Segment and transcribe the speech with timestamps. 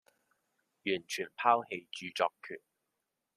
[0.83, 2.59] 完全拋棄著作權